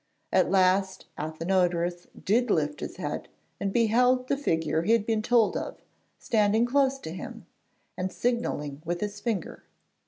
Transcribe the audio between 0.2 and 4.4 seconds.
At last Athenodorus did lift his head and beheld the